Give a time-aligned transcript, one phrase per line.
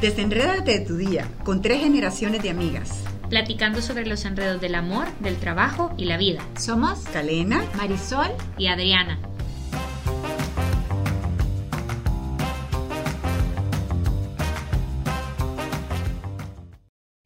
[0.00, 3.02] Desenrédate de tu día con tres generaciones de amigas.
[3.30, 6.46] Platicando sobre los enredos del amor, del trabajo y la vida.
[6.58, 8.28] Somos Calena, Marisol
[8.58, 9.18] y Adriana.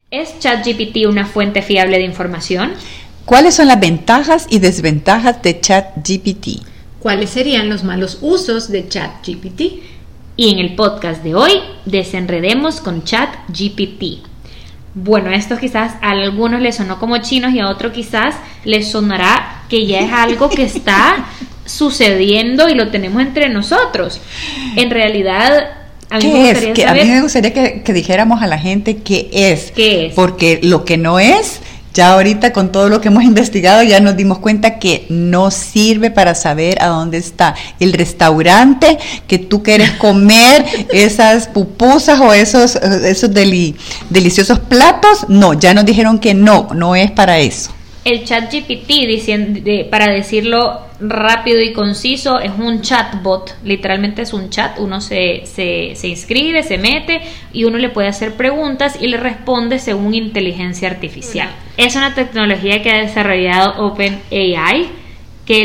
[0.09, 2.71] ¿Es ChatGPT una fuente fiable de información?
[3.25, 6.65] ¿Cuáles son las ventajas y desventajas de ChatGPT?
[6.99, 9.90] ¿Cuáles serían los malos usos de ChatGPT?
[10.41, 11.51] Y en el podcast de hoy,
[11.85, 14.25] desenredemos con ChatGPT.
[14.95, 18.33] Bueno, esto quizás a algunos les sonó como chinos y a otros quizás
[18.63, 21.27] les sonará que ya es algo que está
[21.67, 24.19] sucediendo y lo tenemos entre nosotros.
[24.77, 25.73] En realidad,
[26.09, 26.65] a mí ¿Qué es?
[26.73, 29.71] Que a mí me gustaría que, que, dijéramos a la gente qué es.
[29.71, 30.13] ¿Qué es?
[30.15, 31.61] Porque lo que no es
[31.93, 36.11] ya ahorita con todo lo que hemos investigado ya nos dimos cuenta que no sirve
[36.11, 42.75] para saber a dónde está el restaurante que tú quieres comer esas pupusas o esos,
[42.75, 45.25] esos deliciosos platos.
[45.27, 47.71] No, ya nos dijeron que no, no es para eso
[48.03, 54.79] el chat GPT, para decirlo rápido y conciso, es un chatbot, literalmente es un chat,
[54.79, 57.21] uno se, se, se, inscribe, se mete
[57.53, 61.49] y uno le puede hacer preguntas y le responde según inteligencia artificial.
[61.77, 65.00] Es una tecnología que ha desarrollado OpenAI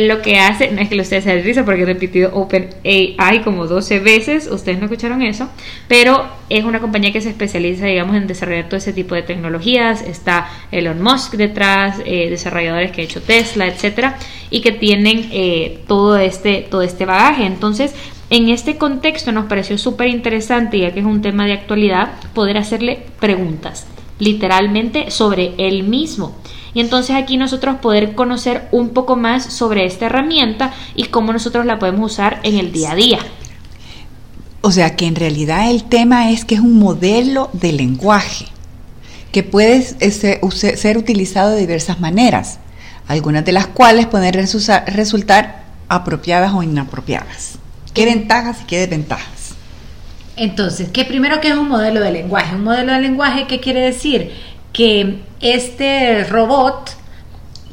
[0.01, 4.01] lo que hace, no es que ustedes se risa porque he repetido OpenAI como 12
[4.01, 5.49] veces, ustedes no escucharon eso,
[5.87, 10.03] pero es una compañía que se especializa, digamos, en desarrollar todo ese tipo de tecnologías,
[10.03, 14.17] está Elon Musk detrás, eh, desarrolladores que ha hecho Tesla, etcétera,
[14.51, 17.45] y que tienen eh, todo, este, todo este bagaje.
[17.45, 17.95] Entonces,
[18.31, 22.59] en este contexto nos pareció súper interesante, ya que es un tema de actualidad, poder
[22.59, 23.87] hacerle preguntas,
[24.19, 26.35] literalmente sobre él mismo
[26.77, 31.65] y entonces aquí nosotros poder conocer un poco más sobre esta herramienta y cómo nosotros
[31.65, 33.19] la podemos usar en el día a día.
[34.61, 38.45] O sea que en realidad el tema es que es un modelo de lenguaje
[39.33, 42.59] que puede ser utilizado de diversas maneras,
[43.09, 47.59] algunas de las cuales pueden resultar apropiadas o inapropiadas.
[47.95, 49.55] ¿Qué ventajas y qué desventajas?
[50.37, 52.55] Entonces, ¿qué primero que es un modelo de lenguaje?
[52.55, 54.33] Un modelo de lenguaje, ¿qué quiere decir?
[54.77, 56.91] Que este robot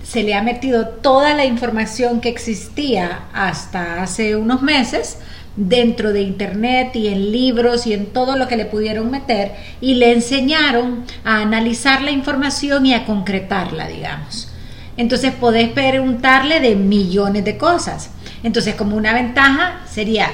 [0.05, 5.17] se le ha metido toda la información que existía hasta hace unos meses
[5.57, 9.95] dentro de internet y en libros y en todo lo que le pudieron meter y
[9.95, 14.53] le enseñaron a analizar la información y a concretarla, digamos.
[14.95, 18.11] Entonces podés preguntarle de millones de cosas.
[18.43, 20.29] Entonces como una ventaja sería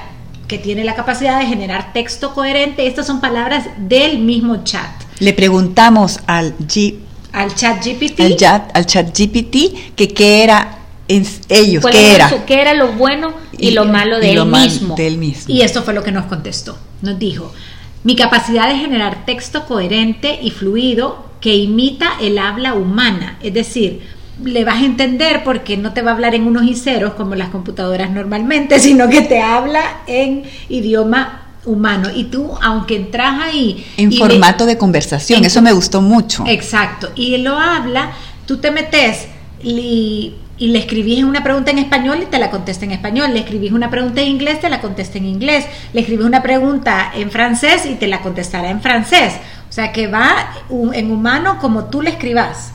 [0.48, 2.86] que tiene la capacidad de generar texto coherente.
[2.86, 6.96] Estas son palabras del mismo chat le preguntamos al G,
[7.32, 12.46] al chat GPT, al chat, al chat GPT que qué era ellos, qué era.
[12.46, 14.96] qué era lo bueno y, lo malo de él, mismo.
[14.96, 15.54] mismo.
[15.54, 16.78] Y esto fue lo que nos contestó.
[17.02, 17.52] Nos dijo,
[18.04, 24.02] mi capacidad de generar texto coherente y fluido que imita el habla humana, es decir,
[24.44, 27.36] le vas a entender porque no te va a hablar en unos y ceros como
[27.36, 32.10] las computadoras normalmente, sino que te habla en idioma humano.
[32.14, 33.86] Y tú, aunque entras ahí...
[33.98, 36.44] En formato de conversación, eso me gustó mucho.
[36.48, 37.10] Exacto.
[37.16, 38.12] Y él lo habla,
[38.46, 39.28] tú te metes
[39.64, 43.34] y, le escribís una pregunta en español y te la contesta en español.
[43.34, 45.66] Le escribís una pregunta en inglés, te la contesta en inglés.
[45.94, 49.36] Le escribís una pregunta en francés y te la contestará en francés.
[49.70, 50.52] O sea que va
[50.94, 52.74] en humano como tú le escribas.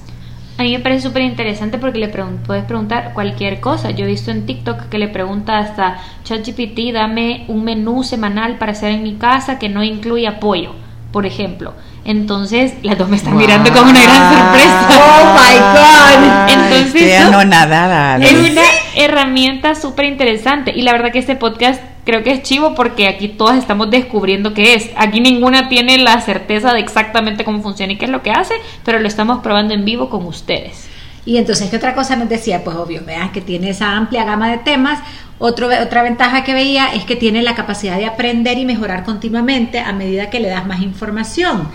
[0.56, 3.90] A mí me parece súper interesante porque le puedes preguntar cualquier cosa.
[3.90, 8.72] Yo he visto en TikTok que le pregunta hasta ChatGPT, dame un menú semanal para
[8.72, 10.74] hacer en mi casa que no incluya pollo,
[11.10, 11.74] por ejemplo.
[12.04, 14.88] Entonces, las dos me están mirando como una gran sorpresa.
[14.90, 16.50] ¡Oh, my God!
[16.52, 18.62] Entonces, no, nada, es una
[18.94, 20.72] herramienta súper interesante.
[20.74, 24.54] Y la verdad que este podcast creo que es chivo porque aquí todas estamos descubriendo
[24.54, 24.90] qué es.
[24.96, 28.54] Aquí ninguna tiene la certeza de exactamente cómo funciona y qué es lo que hace,
[28.84, 30.88] pero lo estamos probando en vivo con ustedes.
[31.26, 32.62] Y entonces, ¿qué otra cosa nos decía?
[32.64, 35.00] Pues obvio, vean que tiene esa amplia gama de temas.
[35.38, 39.92] Otra ventaja que veía es que tiene la capacidad de aprender y mejorar continuamente a
[39.92, 41.68] medida que le das más información.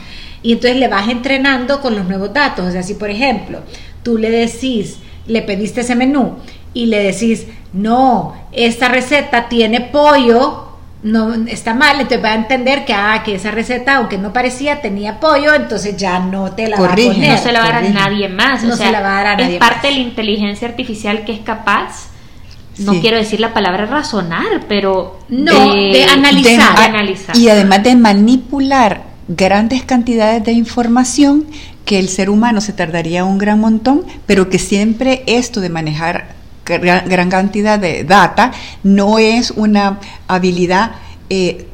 [0.44, 2.68] Y entonces le vas entrenando con los nuevos datos.
[2.68, 3.62] O sea, si por ejemplo
[4.04, 6.38] tú le decís, le pediste ese menú
[6.74, 10.70] y le decís, no, esta receta tiene pollo,
[11.04, 14.82] no está mal, entonces va a entender que, ah, que esa receta, aunque no parecía,
[14.82, 17.32] tenía pollo, entonces ya no te la va a poner.
[17.32, 18.64] No se la va a dar a nadie más.
[18.64, 21.34] No se la va a dar a nadie Es parte de la inteligencia artificial que
[21.34, 22.10] es capaz
[22.80, 26.78] no quiero decir la palabra razonar, pero no, de, analizar.
[26.78, 27.38] de, analizar.
[27.38, 31.46] Y además de manipular grandes cantidades de información
[31.86, 36.39] que el ser humano se tardaría un gran montón, pero que siempre esto de manejar
[36.78, 38.52] gran, cantidad de data
[38.84, 40.92] no es una habilidad
[41.30, 41.68] eh,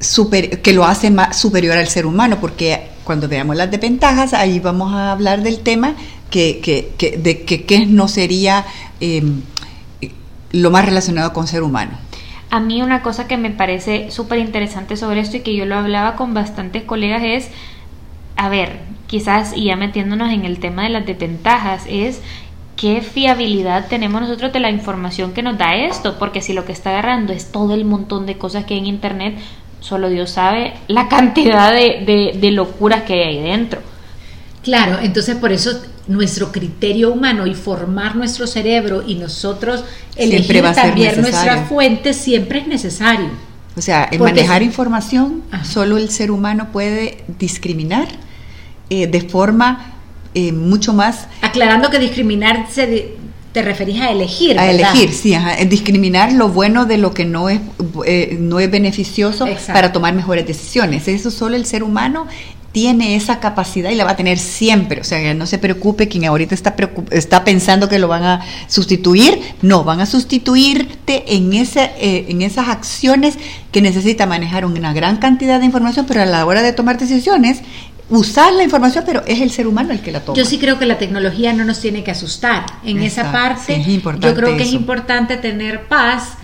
[0.63, 4.93] que lo hace más superior al ser humano, porque cuando veamos las desventajas, ahí vamos
[4.93, 5.95] a hablar del tema
[6.29, 8.65] que, que, que de que, no sería
[8.99, 9.41] em,
[10.51, 11.91] lo más relacionado con ser humano.
[12.49, 15.75] A mí una cosa que me parece súper interesante sobre esto y que yo lo
[15.75, 17.49] hablaba con bastantes colegas es,
[18.37, 22.21] a ver, quizás y ya metiéndonos en el tema de las desventajas, es
[22.75, 26.71] qué fiabilidad tenemos nosotros de la información que nos da esto, porque si lo que
[26.71, 29.37] está agarrando es todo el montón de cosas que hay en Internet,
[29.79, 33.81] solo Dios sabe la cantidad de, de, locuras que hay ahí dentro.
[34.63, 39.83] Claro, entonces por eso nuestro criterio humano y formar nuestro cerebro y nosotros
[40.15, 43.29] elegir también nuestra fuente siempre es necesario.
[43.77, 48.07] O sea, en manejar información, solo el ser humano puede discriminar
[48.89, 49.94] eh, de forma
[50.35, 51.27] eh, mucho más...
[51.41, 53.15] Aclarando que discriminar se,
[53.55, 54.59] te referís a elegir.
[54.59, 55.33] A elegir, sí,
[55.69, 57.61] discriminar lo bueno de lo que no es,
[58.05, 61.07] eh, no es beneficioso para tomar mejores decisiones.
[61.07, 62.27] Eso solo el ser humano
[62.73, 64.99] tiene esa capacidad y la va a tener siempre.
[64.99, 66.75] O sea, no se preocupe quien ahorita está,
[67.11, 69.39] está pensando que lo van a sustituir.
[69.61, 73.37] No, van a sustituirte en, ese, eh, en esas acciones
[73.71, 77.61] que necesita manejar una gran cantidad de información, pero a la hora de tomar decisiones
[78.09, 80.37] usar la información, pero es el ser humano el que la toma.
[80.37, 82.65] Yo sí creo que la tecnología no nos tiene que asustar.
[82.83, 83.83] En esa parte,
[84.19, 86.37] yo creo que es importante tener paz,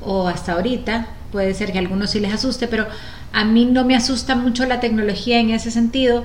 [0.00, 2.86] o hasta ahorita, puede ser que a algunos sí les asuste, pero
[3.32, 6.24] a mí no me asusta mucho la tecnología en ese sentido,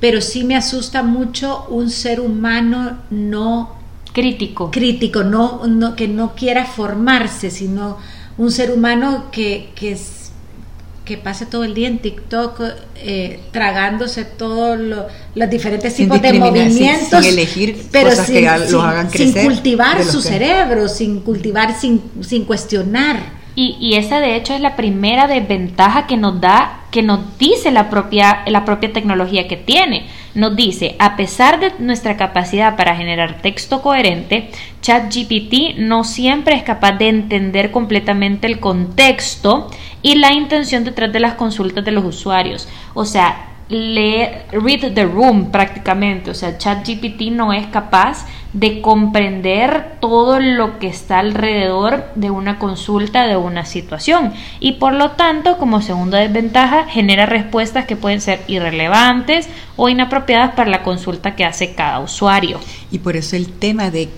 [0.00, 3.76] pero sí me asusta mucho un ser humano no
[4.12, 4.70] crítico.
[4.70, 7.98] Crítico, no, no que no quiera formarse, sino
[8.36, 9.98] un ser humano que, que
[11.04, 12.60] que pase todo el día en TikTok
[12.96, 18.74] eh, tragándose todos los diferentes tipos de movimientos, sin, elegir pero cosas sin, que los
[18.74, 23.44] hagan crecer, sin cultivar su cerebro, sin cultivar, sin, sin cuestionar.
[23.54, 27.70] Y, y, esa de hecho es la primera desventaja que nos da, que nos dice
[27.70, 30.06] la propia, la propia tecnología que tiene.
[30.34, 34.50] Nos dice, a pesar de nuestra capacidad para generar texto coherente,
[34.82, 39.70] ChatGPT no siempre es capaz de entender completamente el contexto
[40.02, 42.68] y la intención detrás de las consultas de los usuarios.
[42.94, 49.96] O sea, leer, read the room prácticamente, o sea, ChatGPT no es capaz de comprender
[50.00, 54.32] todo lo que está alrededor de una consulta, de una situación.
[54.60, 60.54] Y por lo tanto, como segunda desventaja, genera respuestas que pueden ser irrelevantes o inapropiadas
[60.54, 62.60] para la consulta que hace cada usuario.
[62.92, 64.08] Y por eso el tema de,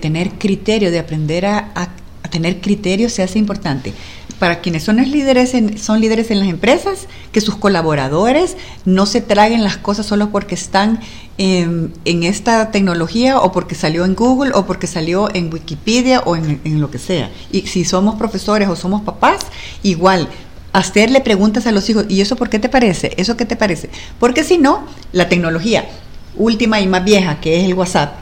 [0.00, 3.92] tener criterio, de aprender a, a tener criterio se hace importante
[4.40, 8.56] para quienes son líderes en, son líderes en las empresas, que sus colaboradores
[8.86, 10.98] no se traguen las cosas solo porque están
[11.36, 16.58] en, esta tecnología o porque salió en Google o porque salió en Wikipedia o en,
[16.64, 17.30] en lo que sea.
[17.52, 19.40] Y si somos profesores o somos papás,
[19.82, 20.26] igual
[20.72, 23.12] hacerle preguntas a los hijos, ¿y eso por qué te parece?
[23.18, 23.90] ¿Eso qué te parece?
[24.18, 25.86] Porque si no, la tecnología
[26.34, 28.14] última y más vieja, que es el WhatsApp,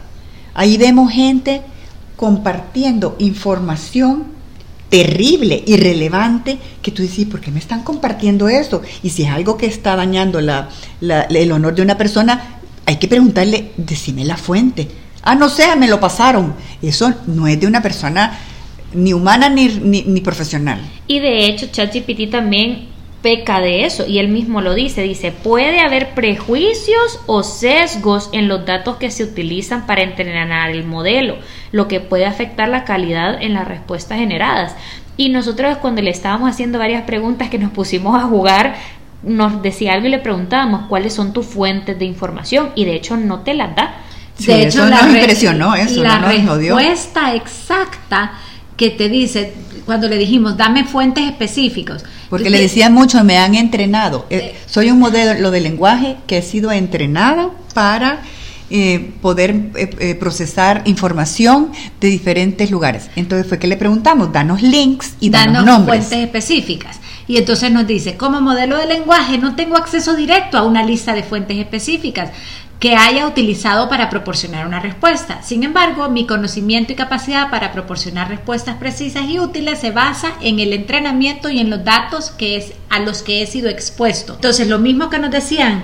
[0.55, 1.63] ahí vemos gente
[2.17, 4.38] compartiendo información
[4.89, 8.83] terrible, irrelevante, que tú dices, ¿por qué me están compartiendo esto?
[9.03, 10.69] Y si es algo que está dañando la,
[11.01, 14.89] el honor de una persona, hay que preguntarle, decime la fuente.
[15.23, 16.55] Ah, no sé, me lo pasaron.
[16.81, 18.39] Eso no es de una persona
[18.95, 20.81] ni humana ni, ni, ni profesional.
[21.07, 22.89] Y de hecho, ChatGPT también
[23.23, 28.49] peca de eso y él mismo lo dice, dice, puede haber prejuicios o sesgos en
[28.49, 31.37] los datos que se utilizan para entrenar el modelo,
[31.73, 34.75] lo que puede afectar la calidad en las respuestas generadas.
[35.17, 38.77] Y nosotros cuando le estábamos haciendo varias preguntas que nos pusimos a jugar,
[39.25, 43.17] nos decía algo y le preguntábamos cuáles son tus fuentes de información y de hecho
[43.17, 43.97] no te las da.
[44.39, 48.33] de hecho, la nos impresionó eso, la respuesta exacta
[48.77, 53.55] que te dice cuando le dijimos dame fuentes específicos porque le decía mucho, me han
[53.55, 54.27] entrenado.
[54.31, 58.23] Eh, soy un modelo de lenguaje que ha sido entrenado para
[58.71, 63.09] eh, poder eh, procesar información de diferentes lugares.
[63.17, 67.01] Entonces fue que le preguntamos, danos links y danos, danos fuentes específicas.
[67.27, 71.15] Y entonces nos dice, como modelo de lenguaje no tengo acceso directo a una lista
[71.15, 72.31] de fuentes específicas
[72.79, 75.43] que haya utilizado para proporcionar una respuesta.
[75.43, 80.61] Sin embargo, mi conocimiento y capacidad para proporcionar respuestas precisas y útiles se basa en
[80.61, 84.35] el entrenamiento y en los datos que es, a los que he sido expuesto.
[84.35, 85.83] Entonces, lo mismo que nos decían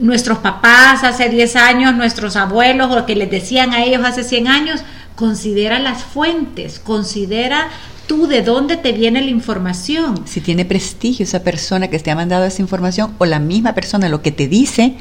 [0.00, 4.48] nuestros papás hace 10 años, nuestros abuelos, o que les decían a ellos hace 100
[4.48, 4.80] años,
[5.16, 7.68] considera las fuentes, considera
[8.06, 10.22] tú de dónde te viene la información.
[10.26, 14.08] Si tiene prestigio esa persona que te ha mandado esa información o la misma persona
[14.08, 14.94] lo que te dice,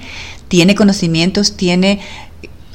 [0.48, 2.00] tiene conocimientos, tiene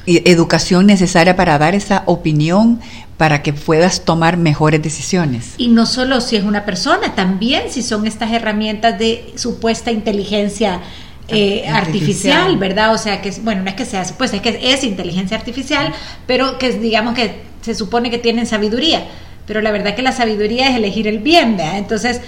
[0.05, 2.79] y educación necesaria para dar esa opinión
[3.17, 5.53] para que puedas tomar mejores decisiones.
[5.57, 10.81] Y no solo si es una persona, también si son estas herramientas de supuesta inteligencia
[11.27, 11.75] eh, artificial.
[11.75, 12.57] Artificial.
[12.57, 12.93] ¿verdad?
[12.95, 15.93] O sea, que es, bueno, no es que sea supuesta, es que es inteligencia artificial,
[16.25, 19.05] pero que digamos que se supone que tienen sabiduría.
[19.45, 21.77] Pero la verdad que la sabiduría es elegir el bien, ¿verdad?
[21.77, 22.21] Entonces,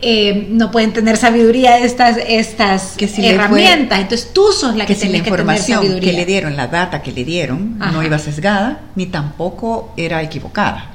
[0.00, 4.00] eh, no pueden tener sabiduría estas, estas Que si herramientas.
[4.00, 6.56] Entonces, tú sos la que, que si la tienes que tener información que, le dieron,
[6.56, 10.90] la data que le dieron, no iba sesgada ni tampoco era equivocada.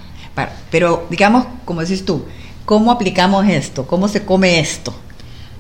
[0.72, 2.26] Pero digamos, como dices tú,
[2.66, 3.86] ¿cómo aplicamos esto?
[3.88, 4.94] ¿Cómo se come esto?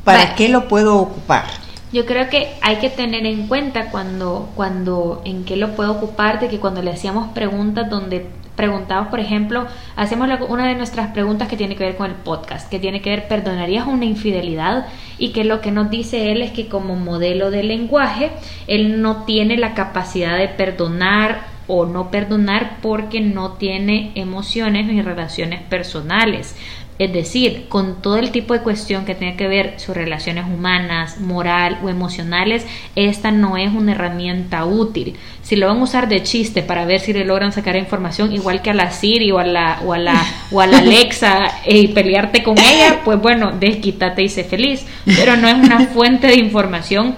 [0.04, 1.46] ¿Para qué lo puedo ocupar?
[1.92, 6.40] Yo creo que hay que tener en cuenta cuando, cuando, en qué lo puedo ocupar,
[6.40, 9.66] de que cuando le hacíamos preguntas donde preguntamos, por ejemplo,
[9.96, 13.10] hacemos una de nuestras preguntas que tiene que ver con el podcast, que tiene que
[13.10, 14.88] ver, ¿perdonarías una infidelidad?
[15.18, 18.32] Y que lo que nos dice él es que como modelo de lenguaje,
[18.68, 25.02] él no tiene la capacidad de perdonar o no perdonar porque no tiene emociones ni
[25.02, 26.56] relaciones personales.
[27.00, 31.22] Es decir, con todo el tipo de cuestión que tiene que ver sus relaciones humanas,
[31.22, 32.66] moral o emocionales,
[32.98, 35.16] esta no es una herramienta útil.
[35.42, 38.62] Si lo van a usar de chiste para ver si le logran sacar información, igual
[38.62, 41.88] que a la Siri o a la, o a la, o a la Alexa y
[41.88, 44.86] pelearte con ella, pues bueno, desquítate y sé feliz.
[45.06, 47.16] Pero no es una fuente de información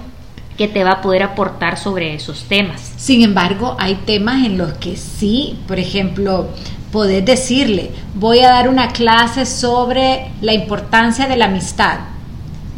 [0.59, 2.93] que te va a poder aportar sobre esos temas.
[2.97, 6.49] Sin embargo, hay temas en los que sí, por ejemplo,
[6.91, 11.99] podés decirle, voy a dar una clase sobre la importancia de la amistad.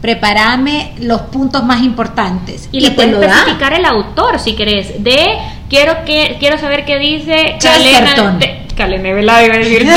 [0.02, 2.68] Prepárame los puntos más importantes.
[2.72, 3.28] Y, le te puedes da.
[3.28, 5.04] especificar el autor si querés.
[5.04, 5.38] De
[5.70, 8.16] quiero que quiero saber qué dice Chesterton.
[8.16, 9.88] Calena de, Calena Velado iba a decir.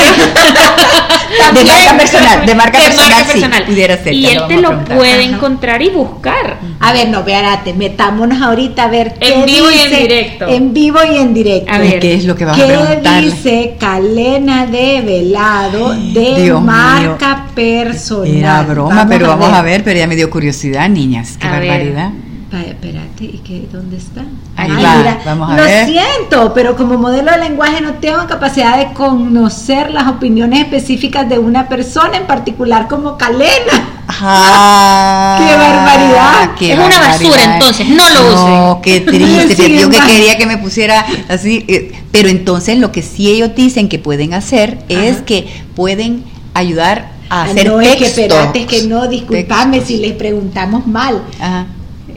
[1.53, 3.41] De marca personal, de marca personal, sí,
[3.71, 4.97] pudiera ser, Y él lo te lo preguntar.
[4.97, 5.35] puede Ajá.
[5.35, 6.57] encontrar y buscar.
[6.79, 10.47] A ver, no, espérate, metámonos ahorita a ver qué En vivo y en directo.
[10.47, 11.73] En vivo y en directo.
[11.73, 13.29] A ver, ¿Qué es lo que vas a ¿Qué preguntarle?
[13.31, 18.27] dice Calena de Velado de Dios marca personal?
[18.35, 21.37] Era broma, pero vamos a ver, pero ya me dio curiosidad, niñas.
[21.39, 22.26] Qué A ver.
[22.51, 24.21] Pa- espérate, ¿y qué, dónde está?
[24.55, 25.85] Ahí Ay, va, vamos a lo ver.
[25.85, 31.39] siento, pero como modelo de lenguaje no tengo capacidad de conocer las opiniones específicas de
[31.39, 33.89] una persona en particular como Calena.
[34.07, 36.55] Ah, ¡Qué barbaridad!
[36.57, 38.81] qué Es una basura, entonces, no lo No, usen.
[38.81, 39.77] qué triste.
[39.79, 41.65] Yo que quería que me pusiera así.
[41.67, 46.23] eh, pero entonces lo que sí ellos dicen que pueden hacer es que pueden
[46.53, 48.19] ayudar a Ah, hacer no, es que textos.
[48.23, 49.87] espérate, es que no, disculpame Textos.
[49.87, 51.21] si les preguntamos mal.
[51.41, 51.65] Ajá.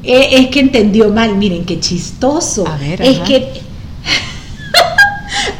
[0.02, 2.66] Eh, es que entendió mal, miren qué chistoso.
[2.66, 3.25] A ver, es ajá.
[3.26, 3.61] que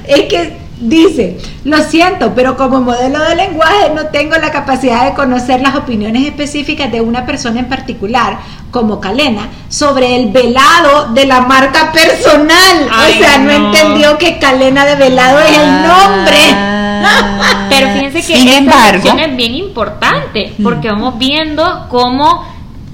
[0.09, 5.15] es que dice, lo siento, pero como modelo de lenguaje no tengo la capacidad de
[5.15, 8.39] conocer las opiniones específicas de una persona en particular,
[8.71, 12.89] como Calena, sobre el velado de la marca personal.
[12.91, 13.45] Ay, o sea, no.
[13.45, 13.67] no.
[13.67, 16.39] entendió que Calena de velado es el nombre.
[16.55, 17.67] Ah.
[17.69, 22.45] Pero fíjense que Sin esta embargo, es bien importante porque vamos viendo cómo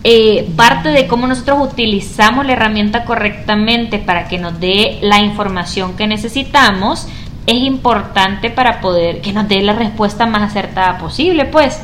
[0.09, 5.97] eh, parte de cómo nosotros utilizamos la herramienta correctamente para que nos dé la información
[5.97, 7.09] que necesitamos
[7.45, 11.81] es importante para poder que nos dé la respuesta más acertada posible, pues.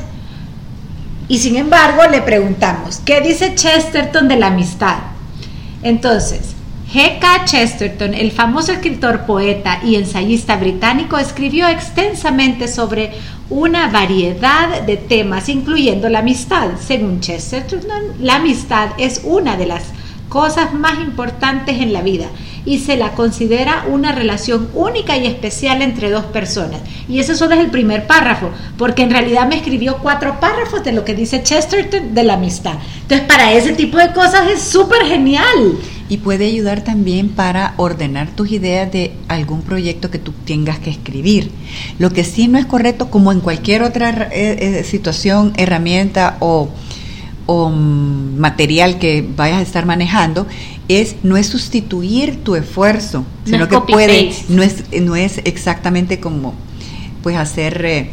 [1.27, 4.99] Y sin embargo le preguntamos, ¿qué dice Chesterton de la amistad?
[5.81, 6.52] Entonces,
[6.93, 7.45] G.K.
[7.45, 13.13] Chesterton, el famoso escritor, poeta y ensayista británico, escribió extensamente sobre
[13.49, 16.73] una variedad de temas, incluyendo la amistad.
[16.79, 17.81] Según Chesterton,
[18.19, 19.85] la amistad es una de las
[20.29, 22.27] cosas más importantes en la vida
[22.65, 26.81] y se la considera una relación única y especial entre dos personas.
[27.07, 30.93] Y ese solo es el primer párrafo, porque en realidad me escribió cuatro párrafos de
[30.93, 32.75] lo que dice Chesterton de la amistad.
[33.01, 35.77] Entonces, para ese tipo de cosas es súper genial.
[36.09, 40.89] Y puede ayudar también para ordenar tus ideas de algún proyecto que tú tengas que
[40.89, 41.49] escribir.
[41.97, 46.69] Lo que sí no es correcto, como en cualquier otra eh, eh, situación, herramienta o,
[47.45, 50.45] o mm, material que vayas a estar manejando,
[50.87, 54.45] es no es sustituir tu esfuerzo, No sino es que puede, paste.
[54.49, 56.53] no es, no es exactamente como
[57.21, 58.09] pues hacer eh,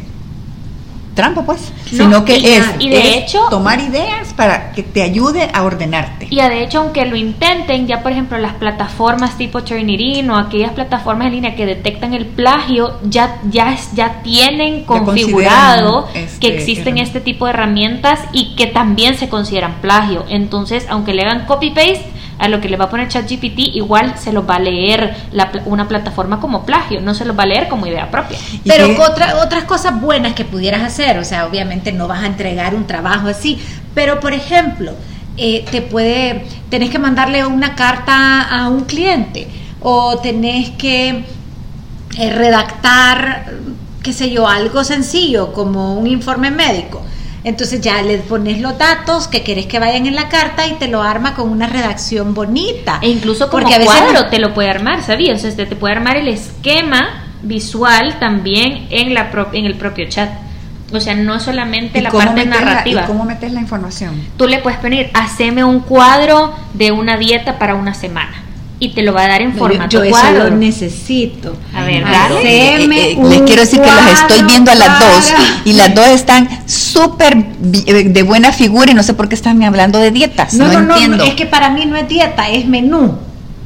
[1.15, 4.81] trampa pues, No, sino que y- es, y de es hecho- tomar ideas para que
[4.83, 6.27] te ayude a ordenarte.
[6.29, 10.71] Y de hecho, aunque lo intenten, ya por ejemplo las plataformas tipo Turnitin o aquellas
[10.71, 16.55] plataformas en línea que detectan el plagio, ya, ya, ya tienen configurado consideran, este, que
[16.57, 20.23] existen este tipo de herramientas y que también se consideran plagio.
[20.29, 22.05] Entonces, aunque le hagan copy-paste
[22.41, 25.51] a lo que le va a poner ChatGPT, igual se los va a leer la
[25.51, 28.37] pla- una plataforma como plagio, no se los va a leer como idea propia.
[28.65, 32.75] Pero otra- otras cosas buenas que pudieras hacer, o sea, obviamente no vas a entregar
[32.75, 33.59] un trabajo así,
[33.93, 34.91] pero por ejemplo,
[35.37, 39.47] eh, te puede, tenés que mandarle una carta a un cliente.
[39.83, 41.23] o tenés que
[42.17, 43.45] eh, redactar,
[44.03, 47.01] qué sé yo, algo sencillo como un informe médico.
[47.43, 50.87] Entonces ya le pones los datos que querés que vayan en la carta y te
[50.87, 52.99] lo arma con una redacción bonita.
[53.01, 55.39] E incluso como Porque a veces- cuadro te lo puede armar, ¿sabías?
[55.39, 59.75] O sea, te, te puede armar el esquema visual también en, la pro- en el
[59.75, 60.29] propio chat.
[60.93, 63.03] O sea, no solamente ¿Y la parte la- narrativa.
[63.03, 64.21] ¿Y cómo metes la información?
[64.37, 68.43] Tú le puedes poner, haceme un cuadro de una dieta para una semana.
[68.83, 70.49] Y te lo va a dar en formato yo, yo eso cuadro.
[70.49, 71.55] lo necesito.
[71.71, 72.03] A ver,
[72.43, 75.73] Eh, eh, un les quiero decir que las estoy viendo a las dos para- y
[75.73, 77.37] las dos están súper
[77.85, 80.55] eh, de buena figura y no sé por qué están hablando de dietas.
[80.55, 81.17] No, No, no, entiendo.
[81.17, 83.19] no, es que para mí no es dieta, es menú.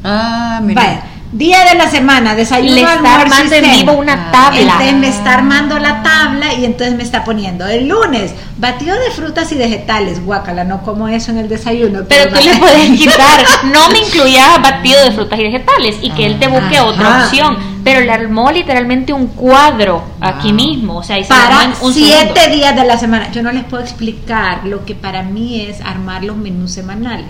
[0.04, 0.82] Ah, mira.
[0.82, 1.04] Vaya,
[1.38, 4.32] día de la semana, desayuno, Le está armando en vivo una Ah.
[4.32, 4.60] tabla.
[4.62, 9.12] Entonces me está armando la tabla y entonces me está poniendo el lunes batido de
[9.12, 10.24] frutas y vegetales.
[10.24, 12.04] Guacala, no como eso en el desayuno.
[12.08, 16.26] Pero tú le puedes quitar, no me incluyas batido de frutas y vegetales y que
[16.26, 16.86] él te busque Ajá.
[16.86, 17.58] otra opción.
[17.84, 20.56] Pero le armó literalmente un cuadro aquí Wow.
[20.56, 20.96] mismo.
[20.98, 22.56] O sea, y se Para un siete segundo.
[22.56, 23.30] días de la semana.
[23.32, 27.28] Yo no les puedo explicar lo que para mí es armar los menús semanales.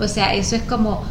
[0.00, 1.02] O sea, eso es como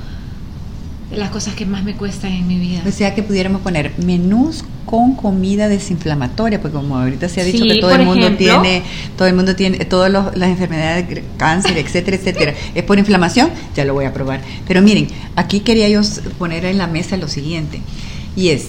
[1.12, 2.82] las cosas que más me cuestan en mi vida.
[2.88, 7.64] O sea que pudiéramos poner menús con comida desinflamatoria, porque como ahorita se ha dicho
[7.64, 8.62] Sí, que todo el mundo ejemplo.
[8.62, 8.84] tiene,
[9.18, 11.06] todo el mundo tiene, todas los- las enfermedades,
[11.38, 14.42] cáncer, etcétera, etcétera, es por inflamación, ya lo voy a probar.
[14.68, 16.02] Pero miren, aquí quería yo
[16.38, 17.82] poner en la mesa lo siguiente,
[18.36, 18.68] y es,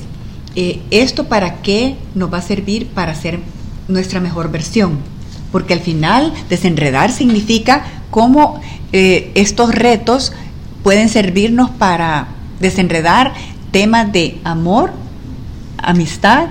[0.57, 3.39] eh, ¿esto para qué nos va a servir para ser
[3.89, 4.99] nuestra mejor versión?
[5.53, 8.61] Porque al final desenredar significa cómo
[8.93, 10.33] eh, estos retos
[10.87, 12.29] pueden servirnos para
[12.61, 13.33] desenredar
[13.73, 14.93] temas de amor,
[15.79, 16.47] amistad,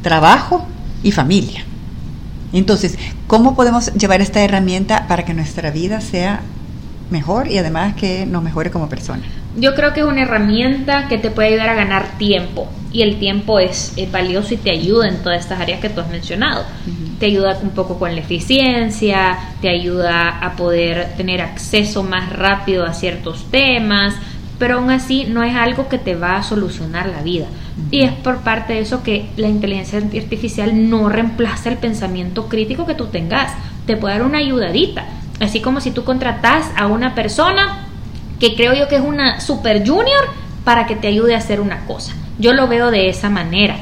[0.00, 0.64] trabajo
[1.02, 1.64] y familia.
[2.52, 6.42] Entonces, ¿cómo podemos llevar esta herramienta para que nuestra vida sea
[7.10, 9.22] mejor y además que nos mejore como persona?
[9.56, 12.68] Yo creo que es una herramienta que te puede ayudar a ganar tiempo.
[12.92, 16.00] Y el tiempo es, es valioso y te ayuda en todas estas áreas que tú
[16.00, 16.64] has mencionado.
[17.18, 22.84] Te ayuda un poco con la eficiencia, te ayuda a poder tener acceso más rápido
[22.84, 24.14] a ciertos temas,
[24.58, 27.46] pero aún así no es algo que te va a solucionar la vida.
[27.90, 32.86] Y es por parte de eso que la inteligencia artificial no reemplaza el pensamiento crítico
[32.86, 33.52] que tú tengas.
[33.86, 35.04] Te puede dar una ayudadita.
[35.40, 37.86] Así como si tú contratas a una persona
[38.38, 40.28] que creo yo que es una super junior
[40.64, 42.14] para que te ayude a hacer una cosa.
[42.38, 43.76] Yo lo veo de esa manera.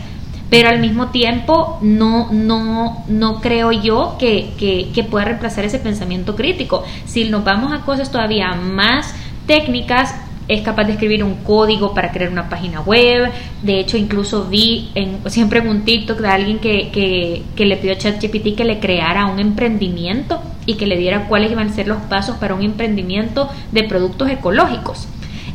[0.50, 5.78] Pero al mismo tiempo no, no, no creo yo que, que, que pueda reemplazar ese
[5.78, 6.84] pensamiento crítico.
[7.06, 9.14] Si nos vamos a cosas todavía más
[9.46, 10.14] técnicas,
[10.52, 13.30] es capaz de escribir un código para crear una página web.
[13.62, 17.76] De hecho, incluso vi en, siempre en un TikTok de alguien que, que, que le
[17.76, 21.72] pidió a ChatGPT que le creara un emprendimiento y que le diera cuáles iban a
[21.72, 25.08] ser los pasos para un emprendimiento de productos ecológicos.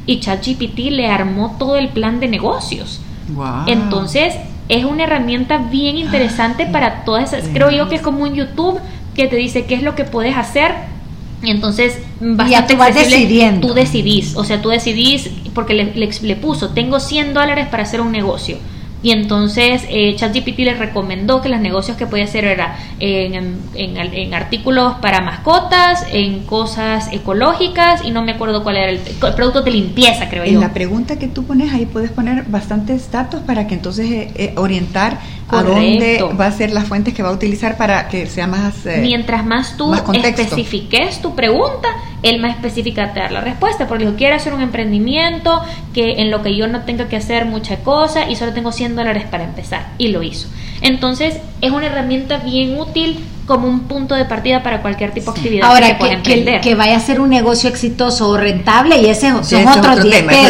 [0.05, 3.01] Y ChatGPT le armó todo el plan de negocios.
[3.29, 3.65] Wow.
[3.67, 4.35] Entonces,
[4.69, 7.49] es una herramienta bien interesante para todas esas.
[7.49, 8.79] Creo yo que es como un YouTube
[9.15, 10.73] que te dice qué es lo que puedes hacer.
[11.43, 13.67] Y entonces, bastante tú vas decidiendo.
[13.67, 17.83] Tú decidís, o sea, tú decidís, porque le, le, le puso, tengo 100 dólares para
[17.83, 18.57] hacer un negocio.
[19.03, 23.57] Y entonces eh, ChatGPT le recomendó que los negocios que podía hacer era en, en,
[23.75, 28.99] en, en artículos para mascotas, en cosas ecológicas y no me acuerdo cuál era el,
[28.99, 30.59] el producto de limpieza, creo En yo.
[30.59, 34.53] la pregunta que tú pones ahí puedes poner bastantes datos para que entonces eh, eh,
[34.57, 35.71] orientar Correcto.
[35.71, 38.85] a dónde va a ser las fuentes que va a utilizar para que sea más...
[38.85, 41.87] eh, Mientras más tú más especifiques tu pregunta,
[42.23, 43.87] él más específica te da la respuesta.
[43.87, 45.61] Porque yo quiero hacer un emprendimiento
[45.93, 48.95] que en lo que yo no tenga que hacer mucha cosa y solo tengo 100
[48.95, 49.87] dólares para empezar.
[49.97, 50.47] Y lo hizo.
[50.81, 55.39] Entonces, es una herramienta bien útil como un punto de partida para cualquier tipo de
[55.39, 56.61] actividad que Ahora, que, que, emprender.
[56.61, 59.77] que vaya a ser un negocio exitoso o rentable, y ese son Ya, eso es
[59.77, 60.47] otro 10 tema, eso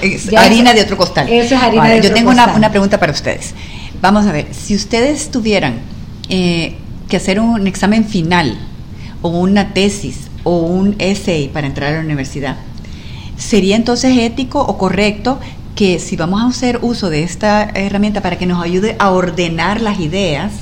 [0.00, 1.28] es harina eso- de otro costal.
[1.28, 3.54] Eso es harina Ahora, de yo otro tengo una, una pregunta para ustedes.
[4.00, 5.74] Vamos a ver, si ustedes tuvieran
[6.28, 6.76] eh,
[7.08, 8.56] que hacer un examen final
[9.20, 12.56] o una tesis o un essay para entrar a la universidad,
[13.36, 15.40] ¿sería entonces ético o correcto
[15.74, 19.80] que si vamos a hacer uso de esta herramienta para que nos ayude a ordenar
[19.80, 20.52] las ideas,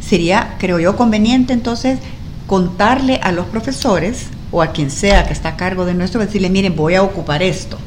[0.00, 1.98] sería, creo yo, conveniente entonces
[2.46, 6.50] contarle a los profesores o a quien sea que está a cargo de nuestro, decirle,
[6.50, 7.78] miren, voy a ocupar esto.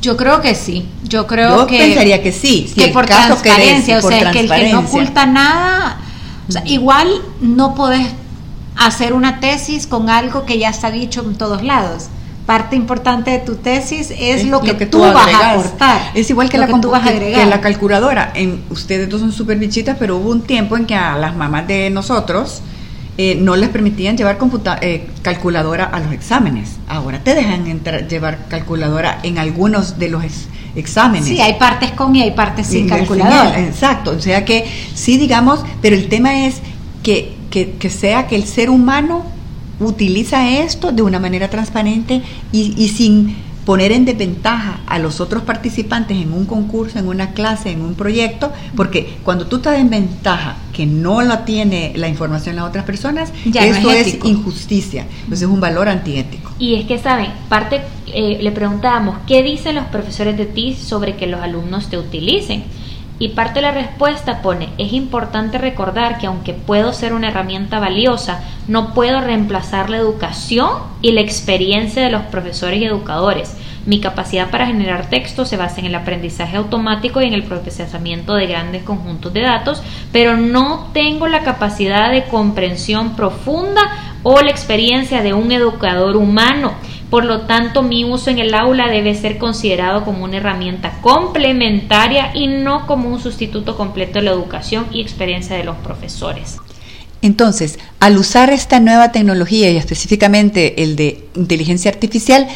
[0.00, 0.88] Yo creo que sí.
[1.04, 4.12] Yo creo Yo que pensaría que sí, si que por caso transparencia, querés, o por
[4.12, 6.00] sea, que el que no oculta nada,
[6.48, 7.08] o sea, igual
[7.40, 8.08] no podés
[8.86, 12.08] hacer una tesis con algo que ya está dicho en todos lados.
[12.46, 16.10] Parte importante de tu tesis es, lo, que tú, vas a aportar.
[16.14, 17.44] Es igual que, la, que tú vas a que- agregar.
[17.44, 18.32] que la calculadora.
[18.34, 21.68] En, ustedes dos son súper bichitas, pero hubo un tiempo en que a las mamás
[21.68, 22.62] de nosotros
[23.18, 24.38] eh, no les permitían llevar
[24.80, 26.78] eh, calculadora a los exámenes.
[26.88, 30.24] Ahora te dejan entrar, llevar calculadora en algunos de los
[30.74, 31.28] exámenes.
[31.28, 33.60] Sí, hay partes con y hay partes sin calculadora.
[33.60, 34.64] Exacto, o sea que
[34.94, 36.62] sí, digamos, pero el tema es
[37.02, 39.24] que, que, que sea que el ser humano
[39.78, 45.42] utiliza esto de una manera transparente y, y sin poner en desventaja a los otros
[45.44, 49.88] participantes en un concurso, en una clase, en un proyecto, porque cuando tú estás en
[49.88, 55.48] ventaja que no la tiene la información las otras personas, eso es, injusticia, entonces es
[55.48, 56.50] un valor antiético.
[56.58, 57.30] Y es que, ¿saben?
[57.48, 61.98] Parte, eh, le preguntábamos, ¿qué dicen los profesores de ti sobre que los alumnos te
[61.98, 62.64] utilicen?
[63.18, 67.78] Y parte de la respuesta pone, es importante recordar que aunque puedo ser una herramienta
[67.78, 70.70] valiosa, no puedo reemplazar la educación
[71.02, 73.56] y la experiencia de los profesores y educadores.
[73.84, 78.34] Mi capacidad para generar texto se basa en el aprendizaje automático y en el procesamiento
[78.34, 83.80] de grandes conjuntos de datos, pero no tengo la capacidad de comprensión profunda
[84.22, 86.74] o la experiencia de un educador humano.
[87.12, 92.30] Por lo tanto, mi uso en el aula debe ser considerado como una herramienta complementaria
[92.34, 96.56] y no como un sustituto completo de la educación y experiencia de los profesores.
[97.20, 102.48] Entonces, al usar esta nueva tecnología y específicamente el de inteligencia artificial,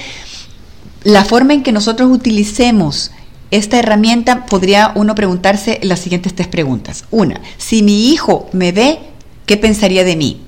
[1.04, 3.10] la forma en que nosotros utilicemos
[3.50, 7.04] esta herramienta, podría uno preguntarse las siguientes tres preguntas.
[7.10, 9.00] Una, si mi hijo me ve,
[9.44, 10.45] ¿qué pensaría de mí?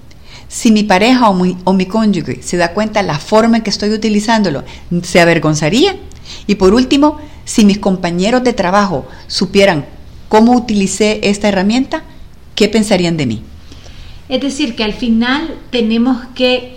[0.48, 4.64] Si mi pareja o mi, cónyuge se da cuenta la forma en que estoy utilizándolo,
[5.02, 5.96] ¿se avergonzaría?
[6.46, 9.84] Y por último, si mis compañeros de trabajo supieran
[10.28, 12.02] cómo utilicé esta herramienta,
[12.54, 13.42] ¿qué pensarían de mí?
[14.28, 16.76] Es decir, que al final tenemos que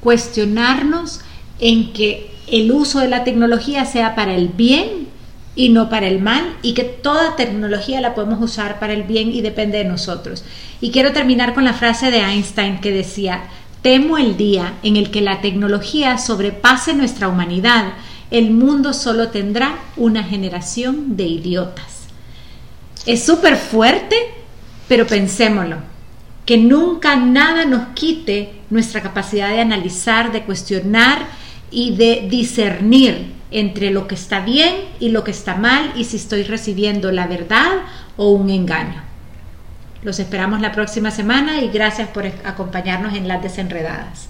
[0.00, 1.20] cuestionarnos
[1.60, 5.08] en que el uso de la tecnología sea para el bien
[5.56, 9.30] y no para el mal y que toda tecnología la podemos usar para el bien
[9.32, 10.44] y depende de nosotros.
[10.80, 13.44] Y quiero terminar con la frase de Einstein que decía,
[13.82, 17.92] temo el día en el que la tecnología sobrepase nuestra humanidad,
[18.30, 22.08] el mundo solo tendrá una generación de idiotas.
[23.06, 24.16] Es súper fuerte,
[24.88, 25.76] pero pensémoslo,
[26.46, 31.26] que nunca nada nos quite nuestra capacidad de analizar, de cuestionar
[31.70, 36.16] y de discernir entre lo que está bien y lo que está mal y si
[36.16, 37.82] estoy recibiendo la verdad
[38.16, 39.02] o un engaño.
[40.02, 44.28] Los esperamos la próxima semana y gracias por acompañarnos en Las Desenredadas.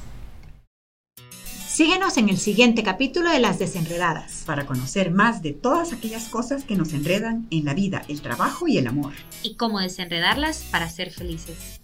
[1.74, 4.44] Síguenos en el siguiente capítulo de Las Desenredadas.
[4.46, 8.68] Para conocer más de todas aquellas cosas que nos enredan en la vida, el trabajo
[8.68, 9.12] y el amor.
[9.42, 11.81] Y cómo desenredarlas para ser felices.